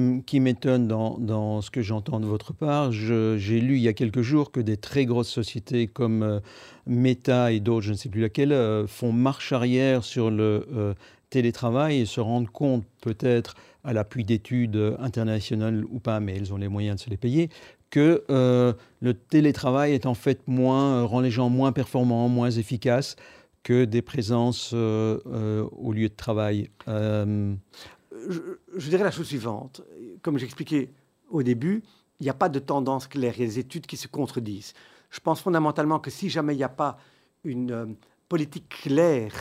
m'étonne 0.41 0.87
dans, 0.87 1.19
dans, 1.19 1.61
ce 1.61 1.73
que 1.73 1.83
j'entends 1.83 2.21
de 2.21 2.27
votre 2.27 2.53
part. 2.53 2.93
J'ai 2.93 3.61
lu 3.61 3.77
il 3.77 3.83
y 3.83 3.89
a 3.89 3.93
quelques 3.93 4.23
jours 4.23 4.53
que 4.53 4.61
des 4.61 4.77
très 4.77 5.07
grosses 5.07 5.29
sociétés 5.29 5.89
comme 5.89 6.23
euh, 6.23 6.41
Meta 6.87 7.51
et 7.51 7.59
d'autres, 7.59 7.83
je 7.83 7.93
ne 7.93 7.97
sais 7.97 8.09
plus 8.09 8.21
laquelle, 8.21 8.53
euh, 8.53 8.87
font 8.87 9.11
marche 9.11 9.53
arrière 9.53 10.05
sur 10.05 10.31
le 10.31 10.95
télétravail 11.31 12.01
et 12.01 12.07
se 12.07 12.21
rendre 12.21 12.51
compte 12.51 12.85
peut-être 13.01 13.55
à 13.85 13.93
l'appui 13.93 14.25
d'études 14.25 14.97
internationales 14.99 15.85
ou 15.91 16.01
pas, 16.01 16.21
mais 16.21 16.37
elles 16.37 16.53
ont 16.53 16.59
les 16.59 16.69
moyens 16.69 16.97
de 16.97 17.01
se 17.01 17.11
les 17.11 17.17
payer, 17.17 17.49
que 17.91 18.25
euh, 18.31 18.73
le 19.01 19.15
télétravail 19.15 19.93
est 19.93 20.07
en 20.07 20.15
fait 20.15 20.47
moins, 20.47 21.01
euh, 21.01 21.05
rend 21.05 21.21
les 21.21 21.31
gens 21.31 21.51
moins 21.51 21.73
performants, 21.73 22.29
moins 22.29 22.51
efficaces 22.51 23.17
que 23.63 23.85
des 23.85 24.01
présences 24.01 24.71
euh, 24.73 25.69
au 25.73 25.93
lieu 25.93 26.09
de 26.09 26.15
travail. 26.15 26.71
Je, 26.87 28.89
dirais 28.89 29.05
la 29.05 29.11
chose 29.11 29.27
suivante. 29.27 29.83
Comme 30.23 30.39
j'expliquais 30.39 30.93
au 31.29 31.43
début, 31.43 31.83
il 32.21 32.25
n'y 32.25 32.31
a 32.31 32.35
pas 32.35 32.49
de 32.49 32.59
tendance 32.59 33.07
claire, 33.07 33.35
il 33.37 33.41
y 33.41 33.45
a 33.45 33.47
des 33.47 33.59
études 33.59 33.87
qui 33.87 33.97
se 33.97 34.09
contredisent. 34.09 34.73
Je 35.11 35.21
pense 35.21 35.41
fondamentalement 35.41 35.99
que 35.99 36.11
si 36.11 36.31
jamais 36.31 36.55
il 36.55 36.59
n'y 36.59 36.65
a 36.65 36.69
pas 36.69 36.99
une 37.45 37.97
politique 38.29 38.69
claire 38.69 39.35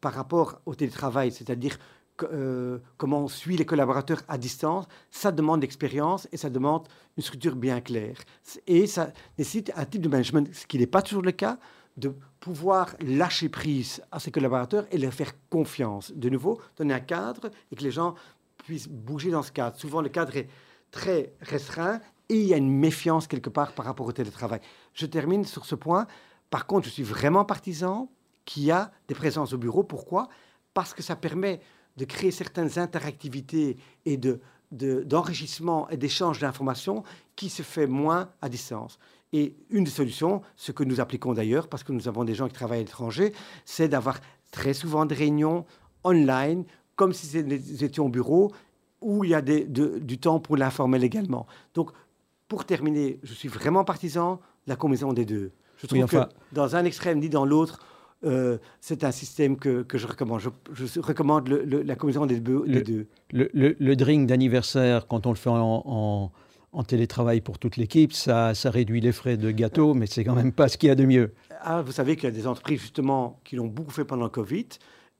par 0.00 0.14
rapport 0.14 0.60
au 0.66 0.74
télétravail, 0.74 1.32
c'est-à-dire 1.32 1.78
euh, 2.32 2.78
comment 2.96 3.20
on 3.20 3.28
suit 3.28 3.56
les 3.56 3.64
collaborateurs 3.64 4.22
à 4.28 4.38
distance, 4.38 4.86
ça 5.10 5.32
demande 5.32 5.62
l'expérience 5.62 6.28
et 6.32 6.36
ça 6.36 6.50
demande 6.50 6.86
une 7.16 7.22
structure 7.22 7.56
bien 7.56 7.80
claire. 7.80 8.16
Et 8.66 8.86
ça 8.86 9.12
nécessite 9.38 9.72
un 9.76 9.84
type 9.84 10.02
de 10.02 10.08
management, 10.08 10.48
ce 10.52 10.66
qui 10.66 10.78
n'est 10.78 10.86
pas 10.86 11.02
toujours 11.02 11.22
le 11.22 11.32
cas, 11.32 11.58
de 11.96 12.14
pouvoir 12.38 12.94
lâcher 13.00 13.48
prise 13.48 14.02
à 14.10 14.20
ses 14.20 14.30
collaborateurs 14.30 14.86
et 14.90 14.98
leur 14.98 15.12
faire 15.12 15.32
confiance. 15.48 16.12
De 16.12 16.28
nouveau, 16.28 16.60
donner 16.76 16.94
un 16.94 17.00
cadre 17.00 17.50
et 17.70 17.76
que 17.76 17.82
les 17.82 17.90
gens 17.90 18.14
puisse 18.58 18.88
bouger 18.88 19.30
dans 19.30 19.42
ce 19.42 19.52
cadre. 19.52 19.76
Souvent, 19.78 20.00
le 20.00 20.08
cadre 20.08 20.36
est 20.36 20.48
très 20.90 21.34
restreint 21.40 22.00
et 22.28 22.36
il 22.36 22.46
y 22.46 22.54
a 22.54 22.56
une 22.56 22.70
méfiance 22.70 23.26
quelque 23.26 23.50
part 23.50 23.72
par 23.72 23.84
rapport 23.84 24.06
au 24.06 24.12
télétravail. 24.12 24.60
Je 24.94 25.06
termine 25.06 25.44
sur 25.44 25.66
ce 25.66 25.74
point. 25.74 26.06
Par 26.48 26.66
contre, 26.66 26.86
je 26.86 26.90
suis 26.90 27.02
vraiment 27.02 27.44
partisan 27.44 28.10
qu'il 28.50 28.64
y 28.64 28.72
a 28.72 28.90
des 29.06 29.14
présences 29.14 29.52
au 29.52 29.58
bureau. 29.58 29.84
Pourquoi? 29.84 30.28
Parce 30.74 30.92
que 30.92 31.04
ça 31.04 31.14
permet 31.14 31.60
de 31.96 32.04
créer 32.04 32.32
certaines 32.32 32.80
interactivités 32.80 33.76
et 34.06 34.16
de, 34.16 34.40
d'enrichissement 34.72 35.88
et 35.88 35.96
d'échange 35.96 36.40
d'informations 36.40 37.04
qui 37.36 37.48
se 37.48 37.62
fait 37.62 37.86
moins 37.86 38.30
à 38.42 38.48
distance. 38.48 38.98
Et 39.32 39.54
une 39.70 39.84
des 39.84 39.90
solutions, 39.90 40.42
ce 40.56 40.72
que 40.72 40.82
nous 40.82 41.00
appliquons 41.00 41.32
d'ailleurs, 41.32 41.68
parce 41.68 41.84
que 41.84 41.92
nous 41.92 42.08
avons 42.08 42.24
des 42.24 42.34
gens 42.34 42.48
qui 42.48 42.54
travaillent 42.54 42.80
à 42.80 42.82
l'étranger, 42.82 43.32
c'est 43.64 43.88
d'avoir 43.88 44.18
très 44.50 44.74
souvent 44.74 45.06
des 45.06 45.14
réunions 45.14 45.64
online, 46.02 46.64
comme 46.96 47.12
si 47.12 47.44
nous 47.44 47.84
étions 47.84 48.06
au 48.06 48.08
bureau, 48.08 48.50
où 49.00 49.22
il 49.22 49.30
y 49.30 49.34
a 49.34 49.42
du 49.42 50.18
temps 50.18 50.40
pour 50.40 50.56
l'informel 50.56 51.04
également. 51.04 51.46
Donc, 51.74 51.92
pour 52.48 52.64
terminer, 52.64 53.20
je 53.22 53.32
suis 53.32 53.48
vraiment 53.48 53.84
partisan 53.84 54.40
de 54.66 54.70
la 54.70 54.76
combinaison 54.76 55.12
des 55.12 55.24
deux. 55.24 55.52
Je 55.76 55.86
trouve 55.86 56.04
que 56.06 56.16
dans 56.50 56.74
un 56.74 56.84
extrême 56.84 57.20
ni 57.20 57.28
dans 57.28 57.44
l'autre, 57.44 57.78
euh, 58.24 58.58
c'est 58.80 59.04
un 59.04 59.10
système 59.12 59.56
que, 59.56 59.84
je 59.92 60.06
recommande. 60.06 60.40
Je, 60.72 61.00
recommande 61.00 61.48
la 61.48 61.96
combinaison 61.96 62.26
des, 62.26 62.40
deux. 62.40 63.06
Le, 63.32 63.94
drink 63.94 64.26
d'anniversaire, 64.26 65.06
quand 65.06 65.26
on 65.26 65.30
le 65.30 65.36
fait 65.36 65.50
en, 65.50 66.30
télétravail 66.86 67.40
pour 67.40 67.58
toute 67.58 67.76
l'équipe, 67.76 68.12
ça, 68.12 68.54
ça 68.54 68.70
réduit 68.70 69.00
les 69.00 69.12
frais 69.12 69.36
de 69.36 69.50
gâteau, 69.50 69.94
mais 69.94 70.06
c'est 70.06 70.24
quand 70.24 70.34
même 70.34 70.52
pas 70.52 70.68
ce 70.68 70.76
qu'il 70.76 70.88
y 70.88 70.92
a 70.92 70.94
de 70.94 71.04
mieux. 71.04 71.32
Ah, 71.62 71.82
vous 71.82 71.92
savez 71.92 72.16
qu'il 72.16 72.24
y 72.24 72.32
a 72.32 72.34
des 72.34 72.46
entreprises 72.46 72.80
justement 72.80 73.40
qui 73.44 73.56
l'ont 73.56 73.66
beaucoup 73.66 73.90
fait 73.90 74.04
pendant 74.04 74.24
le 74.24 74.30
Covid 74.30 74.66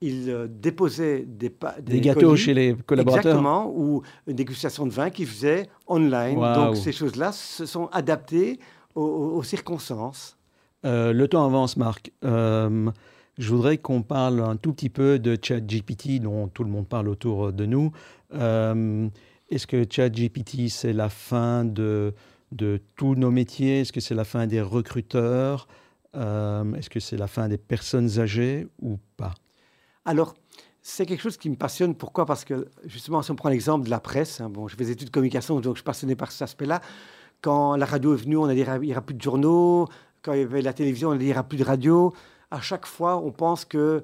il 0.00 0.30
euh, 0.30 0.46
déposait 0.48 1.24
des, 1.26 1.52
des, 1.82 2.00
gâteaux 2.00 2.34
chez 2.36 2.54
les 2.54 2.74
collaborateurs. 2.74 3.32
Exactement, 3.32 3.72
ou 3.74 4.02
une 4.26 4.34
dégustation 4.34 4.86
de 4.86 4.92
vin 4.92 5.10
qu'il 5.10 5.26
faisait 5.26 5.68
online. 5.86 6.36
Donc 6.36 6.76
ces 6.76 6.92
choses-là 6.92 7.32
se 7.32 7.66
sont 7.66 7.86
adaptées 7.92 8.58
aux, 8.94 9.42
circonstances. 9.42 10.36
Euh, 10.84 11.12
le 11.12 11.28
temps 11.28 11.44
avance, 11.44 11.76
Marc. 11.76 12.12
Euh, 12.24 12.90
je 13.38 13.50
voudrais 13.54 13.78
qu'on 13.78 14.02
parle 14.02 14.40
un 14.40 14.56
tout 14.56 14.72
petit 14.72 14.90
peu 14.90 15.18
de 15.18 15.36
ChatGPT, 15.40 16.20
dont 16.20 16.48
tout 16.48 16.64
le 16.64 16.70
monde 16.70 16.88
parle 16.88 17.08
autour 17.08 17.52
de 17.52 17.66
nous. 17.66 17.92
Est-ce 18.32 19.66
que 19.66 19.84
ChatGPT, 19.88 20.68
c'est 20.68 20.92
la 20.92 21.08
fin 21.08 21.64
de, 21.64 22.14
de 22.52 22.80
tous 22.96 23.14
nos 23.14 23.30
métiers? 23.30 23.80
Est-ce 23.80 23.92
que 23.92 24.00
c'est 24.00 24.14
la 24.14 24.24
fin 24.24 24.46
des 24.46 24.60
recruteurs? 24.60 25.68
Est-ce 26.14 26.90
que 26.90 27.00
c'est 27.00 27.16
la 27.16 27.26
fin 27.26 27.48
des 27.48 27.58
personnes 27.58 28.18
âgées 28.18 28.66
ou 28.82 28.98
pas? 29.16 29.34
Alors, 30.04 30.34
c'est 30.82 31.06
quelque 31.06 31.20
chose 31.22 31.36
qui 31.36 31.50
me 31.50 31.56
passionne. 31.56 31.94
Pourquoi? 31.94 32.26
Parce 32.26 32.44
que, 32.44 32.68
justement, 32.84 33.22
si 33.22 33.30
on 33.30 33.36
prend 33.36 33.48
l'exemple 33.48 33.84
de 33.84 33.90
la 33.90 34.00
presse, 34.00 34.40
hein, 34.40 34.48
bon, 34.48 34.68
je 34.68 34.76
fais 34.76 34.84
des 34.84 34.92
études 34.92 35.08
de 35.08 35.12
communication, 35.12 35.60
donc 35.60 35.74
je 35.74 35.80
suis 35.80 35.84
passionné 35.84 36.14
par 36.14 36.32
cet 36.32 36.42
aspect-là. 36.42 36.80
Quand 37.42 37.76
la 37.76 37.86
radio 37.86 38.14
est 38.14 38.18
venue, 38.18 38.36
on 38.36 38.44
a 38.44 38.54
dit 38.54 38.64
qu'il 38.64 38.80
n'y 38.80 38.92
aura 38.92 39.00
plus 39.00 39.14
de 39.14 39.22
journaux. 39.22 39.88
Quand 40.22 40.32
il 40.32 40.40
y 40.40 40.42
avait 40.42 40.62
la 40.62 40.72
télévision, 40.72 41.12
qu'il 41.12 41.26
n'y 41.26 41.32
aura 41.32 41.44
plus 41.44 41.58
de 41.58 41.64
radio. 41.64 42.12
À 42.50 42.60
chaque 42.60 42.86
fois, 42.86 43.16
on 43.16 43.30
pense 43.30 43.64
qu'un 43.64 43.78
euh, 43.78 44.02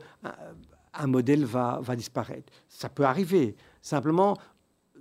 un 0.95 1.07
modèle 1.07 1.45
va, 1.45 1.81
va 1.83 1.97
disparaître. 1.97 2.53
Ça 2.69 2.89
peut 2.89 3.05
arriver. 3.05 3.57
Simplement, 3.83 4.37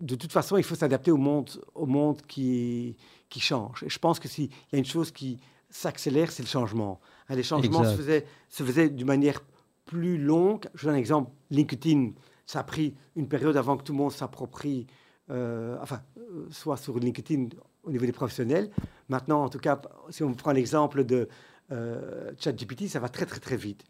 de 0.02 0.16
toute 0.16 0.32
façon, 0.32 0.58
il 0.58 0.64
faut 0.64 0.76
s'adapter 0.76 1.12
au 1.12 1.18
monde, 1.18 1.50
au 1.74 1.86
monde 1.86 2.22
qui, 2.28 2.98
qui 3.30 3.40
change. 3.40 3.84
Et 3.84 3.90
je 3.90 4.00
pense 4.00 4.20
que 4.20 4.28
s'il 4.28 4.50
y 4.72 4.76
a 4.76 4.78
une 4.78 4.86
chose 4.86 5.12
qui 5.12 5.40
s'accélère, 5.70 6.32
c'est 6.32 6.44
le 6.44 6.48
changement. 6.48 7.00
Les 7.30 7.44
changements 7.44 7.84
se 7.84 7.96
faisaient, 7.96 8.26
se 8.50 8.64
faisaient 8.64 8.90
d'une 8.90 9.08
manière 9.08 9.42
plus 9.86 10.18
longue. 10.18 10.68
Je 10.74 10.86
donne 10.86 10.96
un 10.96 11.00
exemple. 11.00 11.32
LinkedIn, 11.50 12.12
ça 12.46 12.60
a 12.60 12.64
pris 12.64 12.96
une 13.16 13.28
période 13.28 13.58
avant 13.58 13.78
que 13.78 13.84
tout 13.84 13.94
le 13.94 13.98
monde 13.98 14.12
s'approprie, 14.12 14.88
euh, 15.30 15.78
enfin, 15.82 16.02
euh, 16.18 16.48
soit 16.52 16.78
sur 16.78 16.98
LinkedIn 17.00 17.50
au 17.86 17.92
niveau 17.92 18.06
des 18.06 18.12
professionnels. 18.12 18.70
Maintenant, 19.10 19.44
en 19.44 19.50
tout 19.50 19.60
cas, 19.60 19.82
si 20.10 20.24
on 20.24 20.34
prend 20.34 20.52
l'exemple 20.52 21.04
de 21.04 21.28
euh, 21.72 22.32
ChatGPT, 22.40 22.88
ça 22.88 23.00
va 23.00 23.10
très, 23.10 23.26
très, 23.26 23.40
très 23.40 23.58
vite. 23.58 23.84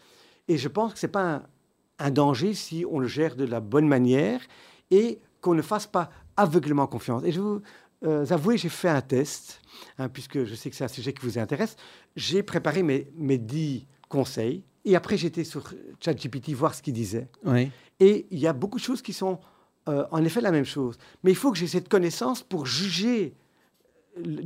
Et 0.48 0.58
je 0.58 0.68
pense 0.68 0.94
que 0.94 1.00
ce 1.00 1.06
n'est 1.06 1.12
pas 1.12 1.44
un, 2.00 2.12
danger 2.12 2.54
si 2.54 2.86
on 2.90 3.00
le 3.00 3.08
gère 3.08 3.36
de 3.36 3.46
la 3.46 3.60
bonne 3.60 3.88
manière 3.88 4.42
et 4.92 5.20
qu'on 5.42 5.56
ne 5.56 5.62
fasse 5.62 5.88
pas 5.88 6.10
aveuglément 6.38 6.88
confiance. 6.88 7.24
Et 7.24 7.32
je 7.32 7.42
vous 7.42 7.62
euh, 8.06 8.26
avouer, 8.30 8.58
j'ai 8.58 8.70
fait 8.70 8.90
un 8.90 9.02
test, 9.02 9.62
hein, 9.98 10.10
puisque 10.10 10.44
je 10.44 10.54
sais 10.56 10.70
que 10.70 10.76
c'est 10.76 10.84
un 10.84 10.90
sujet 10.90 11.14
qui 11.14 11.26
vous 11.26 11.40
intéresse. 11.40 11.76
J'ai 12.16 12.44
préparé 12.44 12.84
mes, 12.84 13.12
mes 13.16 13.38
10 13.38 13.88
conseils 14.10 14.64
et 14.86 14.96
après, 14.96 15.18
j'étais 15.18 15.44
sur 15.44 15.74
ChatGPT 16.00 16.52
voir 16.52 16.76
ce 16.76 16.82
qu'il 16.84 16.94
disait. 16.94 17.28
Et 18.00 18.28
il 18.30 18.40
y 18.40 18.48
a 18.48 18.54
beaucoup 18.54 18.78
de 18.78 18.84
choses 18.84 19.02
qui 19.02 19.14
sont 19.14 19.40
euh, 19.90 20.06
en 20.12 20.24
effet 20.24 20.42
la 20.42 20.52
même 20.52 20.66
chose. 20.66 20.98
Mais 21.24 21.32
il 21.32 21.36
faut 21.36 21.52
que 21.52 21.58
j'ai 21.58 21.68
cette 21.68 21.90
connaissance 21.90 22.44
pour 22.44 22.68
juger 22.68 23.36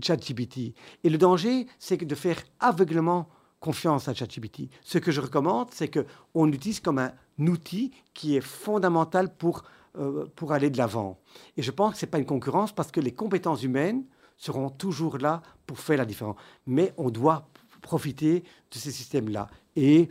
ChatGPT. 0.02 0.74
Et 1.04 1.10
le 1.10 1.18
danger, 1.18 1.68
c'est 1.78 1.98
de 1.98 2.16
faire 2.16 2.42
aveuglement 2.60 3.30
confiance 3.60 4.08
à 4.08 4.14
ChatGPT. 4.14 4.70
Ce 4.82 4.98
que 4.98 5.12
je 5.12 5.22
recommande, 5.22 5.70
c'est 5.72 5.90
qu'on 5.90 6.46
l'utilise 6.46 6.80
comme 6.80 7.00
un 7.00 7.12
outil 7.40 7.92
qui 8.14 8.36
est 8.36 8.42
fondamental 8.42 9.36
pour, 9.36 9.64
euh, 9.98 10.26
pour 10.36 10.54
aller 10.54 10.70
de 10.70 10.78
l'avant. 10.78 11.20
Et 11.58 11.62
je 11.62 11.72
pense 11.72 11.94
que 11.94 12.00
ce 12.00 12.06
n'est 12.06 12.10
pas 12.10 12.20
une 12.20 12.26
concurrence 12.26 12.74
parce 12.74 12.92
que 12.92 13.00
les 13.00 13.12
compétences 13.12 13.64
humaines 13.64 14.06
seront 14.38 14.70
toujours 14.70 15.18
là 15.18 15.42
pour 15.66 15.80
faire 15.80 15.98
la 15.98 16.06
différence. 16.06 16.38
Mais 16.66 16.94
on 16.98 17.10
doit 17.10 17.50
profiter 17.82 18.44
de 18.72 18.78
ces 18.78 18.92
systèmes-là. 18.92 19.50
Et 19.76 20.10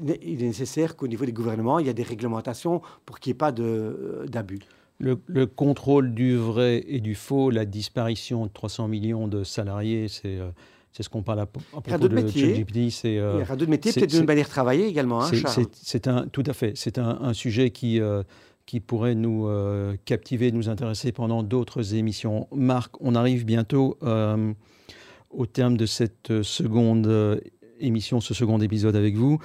il 0.00 0.42
est 0.42 0.46
nécessaire 0.46 0.96
qu'au 0.96 1.08
niveau 1.08 1.24
des 1.24 1.32
gouvernements, 1.32 1.78
il 1.78 1.86
y 1.86 1.88
ait 1.88 1.94
des 1.94 2.02
réglementations 2.02 2.80
pour 3.04 3.18
qu'il 3.18 3.32
n'y 3.32 3.34
ait 3.34 3.38
pas 3.38 3.52
d'abus. 3.52 4.60
Le, 5.00 5.46
contrôle 5.46 6.12
du 6.12 6.36
vrai 6.36 6.84
et 6.88 7.00
du 7.00 7.14
faux, 7.14 7.50
la 7.50 7.64
disparition 7.64 8.46
de 8.46 8.50
300 8.52 8.88
millions 8.88 9.28
de 9.28 9.44
salariés, 9.44 10.08
c'est 10.08 10.38
euh, 10.38 10.50
ce 10.98 11.08
qu'on 11.08 11.22
parle 11.22 11.40
à, 11.40 11.46
propos 11.46 12.08
de 12.08 12.28
ChatGPT. 12.28 12.90
C'est, 12.90 13.16
euh, 13.18 13.34
il 13.36 13.40
y 13.40 13.42
aura 13.42 13.54
d'autres 13.54 13.70
métiers, 13.70 13.92
peut-être 13.92 14.10
d'une 14.10 14.24
manière 14.24 14.46
de 14.46 14.50
travailler 14.50 14.86
également. 14.86 15.22
Hein, 15.22 15.30
c'est, 15.72 16.08
un, 16.08 16.26
tout 16.26 16.42
à 16.46 16.52
fait. 16.52 16.72
C'est 16.74 16.98
un, 16.98 17.32
sujet 17.32 17.70
qui, 17.70 18.00
qui 18.66 18.80
pourrait 18.80 19.14
nous 19.14 19.48
captiver, 20.04 20.50
nous 20.50 20.68
intéresser 20.68 21.12
pendant 21.12 21.44
d'autres 21.44 21.94
émissions. 21.94 22.48
Marc, 22.50 22.96
on 23.00 23.14
arrive 23.14 23.44
bientôt 23.44 23.98
au 25.30 25.46
terme 25.46 25.76
de 25.76 25.86
cette 25.86 26.42
seconde 26.42 27.40
émission, 27.80 28.20
ce 28.20 28.34
second 28.34 28.58
épisode 28.60 28.96
avec 28.96 29.14
vous. 29.14 29.38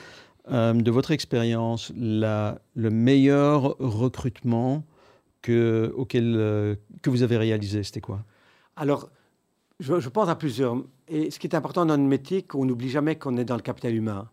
Euh, 0.52 0.74
de 0.74 0.92
votre 0.92 1.12
expérience, 1.12 1.92
le 1.96 2.58
meilleur 2.76 3.78
recrutement 3.80 4.84
euh, 5.52 6.76
que 7.02 7.10
vous 7.10 7.24
avez 7.24 7.38
réalisé, 7.38 7.84
c'était 7.84 8.02
quoi? 8.02 8.24
Alors, 8.76 9.10
je, 9.80 10.10
pense 10.10 10.30
à 10.30 10.36
plusieurs. 10.36 10.78
Et 11.08 11.32
ce 11.32 11.40
qui 11.40 11.48
est 11.48 11.56
important 11.56 11.86
dans 11.86 11.98
notre 11.98 12.10
métier, 12.10 12.44
qu'on 12.44 12.66
n'oublie 12.66 12.90
jamais 12.90 13.16
qu'on 13.18 13.38
est 13.38 13.46
dans 13.46 13.56
le 13.56 13.62
capital 13.62 13.94
humain. 13.94 14.30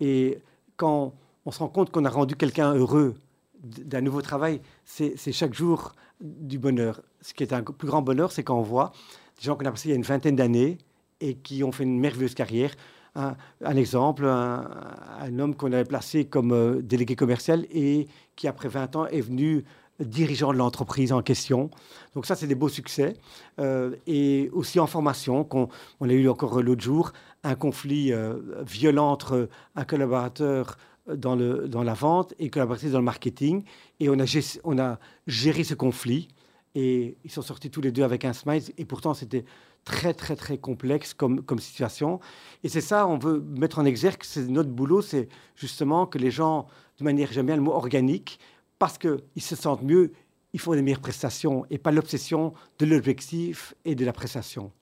Et 0.00 0.38
quand 0.76 1.14
on 1.46 1.50
se 1.50 1.58
rend 1.58 1.68
compte 1.68 1.90
qu'on 1.90 2.04
a 2.04 2.10
rendu 2.10 2.36
quelqu'un 2.36 2.74
heureux 2.74 3.14
d'un 3.62 4.00
nouveau 4.00 4.22
travail, 4.22 4.60
c'est 4.84 5.16
chaque 5.32 5.54
jour 5.54 5.92
du 6.20 6.58
bonheur. 6.58 7.02
Ce 7.20 7.34
qui 7.34 7.42
est 7.42 7.52
un 7.52 7.62
plus 7.62 7.88
grand 7.88 8.02
bonheur, 8.02 8.32
c'est 8.32 8.42
quand 8.42 8.58
on 8.58 8.62
voit 8.62 8.92
des 9.38 9.44
gens 9.44 9.56
qu'on 9.56 9.66
a 9.66 9.70
passés 9.70 9.88
il 9.88 9.92
y 9.92 9.94
a 9.94 9.96
une 9.96 10.02
vingtaine 10.02 10.36
d'années 10.36 10.78
et 11.20 11.34
qui 11.34 11.64
ont 11.64 11.72
fait 11.72 11.84
une 11.84 11.98
merveilleuse 11.98 12.34
carrière 12.34 12.74
un, 13.14 13.76
exemple, 13.76 14.24
un, 14.24 15.38
homme 15.38 15.54
qu'on 15.54 15.72
avait 15.72 15.84
placé 15.84 16.24
comme 16.26 16.52
euh, 16.52 16.80
délégué 16.82 17.16
commercial 17.16 17.66
et 17.72 18.06
qui, 18.36 18.48
après 18.48 18.68
20 18.68 18.96
ans, 18.96 19.06
est 19.06 19.20
venu 19.20 19.64
dirigeant 20.00 20.52
de 20.52 20.58
l'entreprise 20.58 21.12
en 21.12 21.22
question. 21.22 21.70
Donc 22.14 22.26
ça, 22.26 22.34
c'est 22.34 22.46
des 22.46 22.54
beaux 22.54 22.68
succès. 22.68 23.16
Euh, 23.58 23.94
et 24.06 24.50
aussi 24.52 24.80
en 24.80 24.86
formation, 24.86 25.44
qu'on 25.44 25.68
on 26.00 26.08
a 26.08 26.12
eu 26.12 26.28
encore 26.28 26.62
l'autre 26.62 26.82
jour, 26.82 27.12
un 27.44 27.54
conflit 27.54 28.12
euh, 28.12 28.34
violent 28.62 29.10
entre 29.10 29.48
un 29.76 29.84
collaborateur 29.84 30.76
dans, 31.12 31.36
le, 31.36 31.68
dans 31.68 31.82
la 31.82 31.94
vente 31.94 32.34
et 32.38 32.46
un 32.46 32.48
collaborateur 32.48 32.90
dans 32.90 32.98
le 32.98 33.04
marketing. 33.04 33.64
Et 33.98 34.08
on 34.08 34.18
a, 34.18 34.24
on 34.64 34.78
a 34.78 34.98
géré 35.26 35.64
ce 35.64 35.74
conflit. 35.74 36.28
Et 36.74 37.16
ils 37.24 37.30
sont 37.30 37.42
sortis 37.42 37.70
tous 37.70 37.80
les 37.80 37.92
deux 37.92 38.04
avec 38.04 38.24
un 38.24 38.32
smile. 38.32 38.62
Et 38.78 38.84
pourtant, 38.84 39.12
c'était 39.12 39.44
très, 39.84 40.14
très, 40.14 40.36
très 40.36 40.58
complexe 40.58 41.14
comme, 41.14 41.42
comme 41.42 41.58
situation. 41.58 42.20
Et 42.62 42.68
c'est 42.68 42.80
ça, 42.80 43.06
on 43.06 43.18
veut 43.18 43.40
mettre 43.40 43.78
en 43.78 43.84
exergue, 43.84 44.22
c'est 44.22 44.46
notre 44.46 44.70
boulot, 44.70 45.02
c'est 45.02 45.28
justement 45.56 46.06
que 46.06 46.18
les 46.18 46.30
gens, 46.30 46.66
de 46.98 47.04
manière, 47.04 47.32
j'aime 47.32 47.46
bien 47.46 47.56
le 47.56 47.62
mot 47.62 47.72
organique, 47.72 48.38
parce 48.80 48.98
qu'ils 48.98 49.42
se 49.42 49.54
sentent 49.54 49.82
mieux, 49.82 50.10
ils 50.52 50.58
font 50.58 50.72
des 50.72 50.82
meilleures 50.82 51.00
prestations 51.00 51.64
et 51.70 51.78
pas 51.78 51.92
l'obsession 51.92 52.54
de 52.80 52.86
l'objectif 52.86 53.74
et 53.84 53.94
de 53.94 54.04
la 54.04 54.12
prestation. 54.12 54.72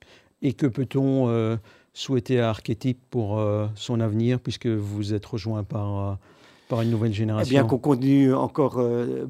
Et 0.40 0.54
que 0.54 0.66
peut-on 0.66 1.28
euh, 1.28 1.56
souhaiter 1.92 2.40
à 2.40 2.48
Archetype 2.48 3.00
pour 3.10 3.38
euh, 3.38 3.66
son 3.74 4.00
avenir, 4.00 4.40
puisque 4.40 4.68
vous 4.68 5.12
êtes 5.12 5.26
rejoint 5.26 5.64
par... 5.64 6.18
Par 6.68 6.82
une 6.82 6.90
nouvelle 6.90 7.14
génération. 7.14 7.50
Eh 7.50 7.54
bien, 7.54 7.64
qu'on 7.64 7.78
continue 7.78 8.34
encore 8.34 8.78
euh, 8.78 9.26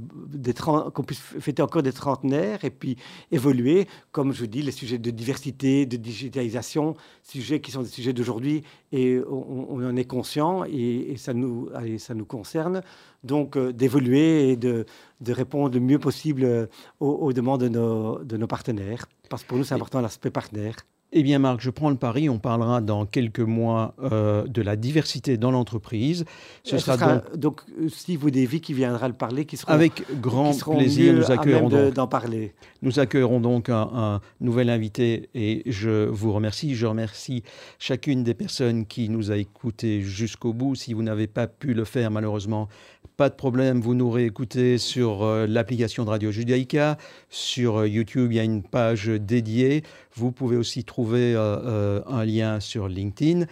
qu'on 0.93 1.03
puisse 1.05 1.21
fêter 1.21 1.63
encore 1.63 1.83
des 1.83 1.93
trentenaires 1.93 2.65
et 2.65 2.71
puis 2.71 2.97
évoluer, 3.31 3.87
comme 4.11 4.33
je 4.33 4.45
dis, 4.45 4.63
les 4.63 4.73
sujets 4.73 4.99
de 4.99 5.11
diversité, 5.11 5.87
de 5.87 5.97
digitalisation, 5.97 6.97
sujets 7.23 7.61
qui 7.61 7.71
sont 7.71 7.83
des 7.83 7.89
sujets 7.89 8.13
d'aujourd'hui 8.13 8.65
et 8.93 9.21
on, 9.31 9.85
en 9.85 9.97
est 9.97 10.05
conscient 10.05 10.65
et, 10.65 11.15
ça, 11.17 11.33
nous, 11.33 11.69
ça 11.99 12.15
nous 12.15 12.25
concerne. 12.25 12.83
Donc, 13.25 13.57
euh, 13.57 13.73
d'évoluer 13.73 14.51
et 14.51 14.57
de, 14.57 14.87
de, 15.21 15.33
répondre 15.33 15.75
le 15.75 15.81
mieux 15.81 15.99
possible 15.99 16.45
euh, 16.45 16.67
aux, 17.01 17.11
aux 17.11 17.33
demandes 17.33 17.63
de 17.63 17.69
nos, 17.69 18.23
de 18.23 18.37
nos 18.37 18.47
partenaires. 18.47 19.07
Parce 19.29 19.43
que 19.43 19.49
pour 19.49 19.59
nous, 19.59 19.65
c'est 19.65 19.75
important 19.75 20.01
l'aspect 20.01 20.31
partenaire. 20.31 20.77
Eh 21.11 21.23
bien, 21.23 21.39
Marc, 21.39 21.61
je 21.63 21.71
prends 21.71 21.89
le 21.89 21.97
pari. 21.97 22.29
On 22.29 22.39
parlera 22.39 22.83
dans 22.83 23.07
quelques 23.07 23.41
mois 23.41 23.95
euh, 24.03 24.47
de 24.47 24.61
la 24.61 24.77
diversité 24.77 25.39
dans 25.39 25.51
l'entreprise. 25.51 26.27
Ce, 26.65 26.77
euh, 26.77 26.79
sera, 26.79 27.23
donc, 27.35 27.63
euh, 27.81 27.89
Steve 27.89 28.25
ou 28.25 28.31
Davy 28.31 28.61
qui 28.61 28.75
viendra 28.75 29.09
le 29.09 29.15
parler, 29.15 29.47
qui 29.47 29.57
sera 29.57 29.73
avec 29.73 30.05
grand 30.21 30.53
plaisir. 30.53 31.15
Nous 31.15 31.31
accueillerons 31.31 31.71
donc 31.71 31.95
d'en 31.95 32.07
parler. 32.09 32.53
Nous 32.83 32.99
accueillerons 32.99 33.41
donc 33.41 33.71
un, 33.71 33.89
un, 33.95 34.21
nouvel 34.41 34.69
invité 34.69 35.31
et 35.35 35.63
je 35.65 36.07
vous 36.09 36.35
remercie. 36.35 36.75
Je 36.75 36.87
remercie 36.87 37.43
chacune 37.79 38.23
des 38.23 38.35
personnes 38.35 38.85
qui 38.85 39.09
nous 39.09 39.31
a 39.31 39.39
écoutés 39.39 40.03
jusqu'au 40.03 40.53
bout. 40.53 40.75
Si 40.75 40.93
vous 40.93 41.03
n'avez 41.03 41.27
pas 41.27 41.47
pu 41.47 41.73
le 41.73 41.85
faire, 41.85 42.11
malheureusement, 42.11 42.69
pas 43.19 43.31
de 43.31 43.35
problème, 43.35 43.81
vous 43.81 43.95
nous 43.95 44.11
réécoutez 44.11 44.79
sur 44.79 45.25
euh, 45.25 45.45
l'application 45.49 46.05
de 46.05 46.11
Radio 46.11 46.31
Judaïka. 46.31 46.99
Sur 47.31 47.79
euh, 47.79 47.89
YouTube, 47.89 48.31
il 48.31 48.37
y 48.37 48.39
a 48.39 48.45
une 48.45 48.63
page 48.63 49.09
dédiée. 49.09 49.83
Vous 50.15 50.31
pouvez 50.31 50.57
aussi 50.57 50.85
trouver 50.85 50.98
euh, 50.99 52.01
un 52.07 52.25
lien 52.25 52.61
sur 52.61 52.89
LinkedIn. 52.89 53.47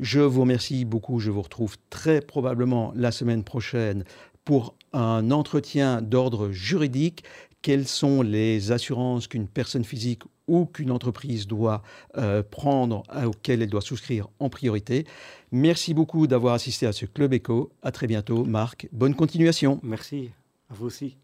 Je 0.00 0.20
vous 0.20 0.42
remercie 0.42 0.84
beaucoup. 0.84 1.20
Je 1.20 1.30
vous 1.30 1.42
retrouve 1.42 1.76
très 1.90 2.20
probablement 2.20 2.92
la 2.96 3.12
semaine 3.12 3.44
prochaine 3.44 4.04
pour 4.44 4.74
un 4.92 5.30
entretien 5.30 6.02
d'ordre 6.02 6.50
juridique 6.50 7.24
quelles 7.62 7.86
sont 7.86 8.22
les 8.22 8.72
assurances 8.72 9.28
qu'une 9.28 9.46
personne 9.46 9.84
physique 9.84 10.22
ou 10.48 10.66
qu'une 10.66 10.90
entreprise 10.90 11.46
doit 11.46 11.82
euh, 12.18 12.42
prendre, 12.42 13.04
auxquelles 13.24 13.62
elle 13.62 13.70
doit 13.70 13.80
souscrire 13.80 14.28
en 14.40 14.50
priorité? 14.50 15.06
Merci 15.52 15.94
beaucoup 15.94 16.26
d'avoir 16.26 16.54
assisté 16.54 16.86
à 16.86 16.92
ce 16.92 17.06
Club 17.06 17.32
Echo. 17.32 17.72
À 17.82 17.92
très 17.92 18.08
bientôt, 18.08 18.44
Marc. 18.44 18.88
Bonne 18.92 19.14
continuation. 19.14 19.80
Merci. 19.82 20.30
À 20.68 20.74
vous 20.74 20.86
aussi. 20.86 21.21